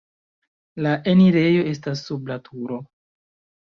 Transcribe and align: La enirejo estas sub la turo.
La 0.85 0.95
enirejo 1.13 1.69
estas 1.75 2.05
sub 2.09 2.35
la 2.35 2.43
turo. 2.51 2.85